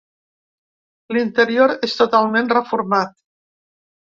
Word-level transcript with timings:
L'interior 1.17 1.75
és 1.89 1.95
totalment 1.99 2.51
reformat. 2.57 3.17